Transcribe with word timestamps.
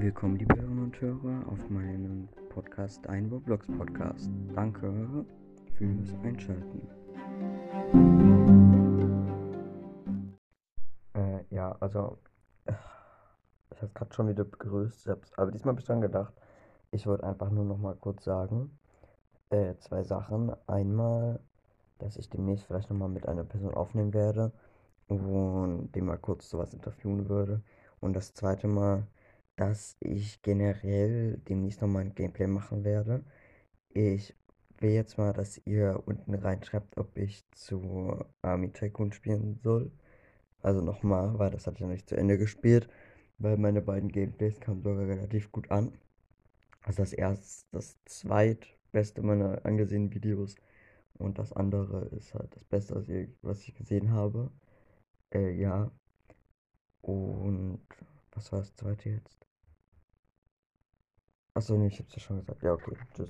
Willkommen, 0.00 0.36
liebe 0.36 0.54
Hörerinnen 0.54 0.84
und 0.84 1.00
Hörer, 1.00 1.42
auf 1.48 1.70
meinem 1.70 2.28
Podcast, 2.50 3.04
ein 3.08 3.26
Roblox 3.30 3.66
Podcast. 3.66 4.30
Danke 4.54 5.26
fürs 5.74 6.14
Einschalten. 6.22 6.88
Äh, 11.14 11.42
ja, 11.50 11.76
also, 11.80 12.16
ich 13.74 13.82
habe 13.82 13.92
gerade 13.92 14.14
schon 14.14 14.28
wieder 14.28 14.44
begrüßt, 14.44 15.08
aber 15.36 15.50
diesmal 15.50 15.72
habe 15.72 15.80
ich 15.80 15.86
dran 15.86 16.00
gedacht, 16.00 16.32
ich 16.92 17.04
wollte 17.08 17.24
einfach 17.24 17.50
nur 17.50 17.64
noch 17.64 17.78
mal 17.78 17.96
kurz 17.96 18.22
sagen, 18.22 18.78
äh, 19.50 19.74
zwei 19.78 20.04
Sachen. 20.04 20.52
Einmal, 20.68 21.40
dass 21.98 22.16
ich 22.18 22.30
demnächst 22.30 22.66
vielleicht 22.66 22.88
noch 22.88 22.96
mal 22.96 23.08
mit 23.08 23.26
einer 23.26 23.42
Person 23.42 23.74
aufnehmen 23.74 24.14
werde 24.14 24.52
und 25.08 25.90
dem 25.90 26.06
mal 26.06 26.18
kurz 26.18 26.48
sowas 26.48 26.72
interviewen 26.72 27.28
würde. 27.28 27.62
Und 27.98 28.14
das 28.14 28.32
zweite 28.32 28.68
Mal, 28.68 29.08
dass 29.58 29.96
ich 30.00 30.40
generell 30.42 31.38
demnächst 31.48 31.82
nochmal 31.82 32.02
ein 32.04 32.14
Gameplay 32.14 32.46
machen 32.46 32.84
werde. 32.84 33.24
Ich 33.90 34.34
will 34.78 34.90
jetzt 34.90 35.18
mal, 35.18 35.32
dass 35.32 35.60
ihr 35.66 36.02
unten 36.06 36.34
reinschreibt, 36.34 36.96
ob 36.98 37.16
ich 37.18 37.44
zu 37.52 38.24
Army 38.42 38.70
Tycoon 38.72 39.12
spielen 39.12 39.58
soll. 39.62 39.90
Also 40.62 40.80
nochmal, 40.80 41.38
weil 41.38 41.50
das 41.50 41.66
hatte 41.66 41.76
ich 41.76 41.82
noch 41.82 41.88
nicht 41.88 42.08
zu 42.08 42.16
Ende 42.16 42.38
gespielt, 42.38 42.88
weil 43.38 43.56
meine 43.56 43.82
beiden 43.82 44.10
Gameplays 44.10 44.60
kamen 44.60 44.82
sogar 44.82 45.06
relativ 45.08 45.50
gut 45.52 45.70
an. 45.70 45.92
Also 46.82 47.02
das 47.02 47.12
erste, 47.12 47.66
das 47.72 47.96
zweitbeste 48.04 49.22
meiner 49.22 49.64
angesehenen 49.66 50.14
Videos 50.14 50.56
und 51.18 51.38
das 51.38 51.52
andere 51.52 52.06
ist 52.16 52.34
halt 52.34 52.54
das 52.54 52.64
Beste, 52.64 52.94
was 53.42 53.62
ich 53.62 53.74
gesehen 53.74 54.12
habe. 54.12 54.50
Äh, 55.32 55.52
ja. 55.54 55.90
Und 57.02 57.80
was 58.32 58.52
war 58.52 58.60
das 58.60 58.74
zweite 58.74 59.10
jetzt? 59.10 59.47
Achso, 61.58 61.76
nee, 61.76 61.88
ich 61.88 61.98
hab's 61.98 62.14
ja 62.14 62.20
schon 62.20 62.36
gesagt. 62.38 62.62
Ja, 62.62 62.72
okay. 62.72 62.96
Tschüss. 63.12 63.26